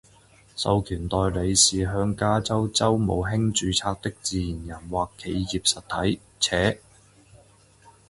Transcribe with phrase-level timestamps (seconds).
[0.55, 6.81] 授权代理是向加州州务卿注册的自然人或企业实体；且